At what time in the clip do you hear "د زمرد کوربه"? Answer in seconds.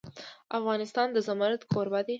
1.11-1.99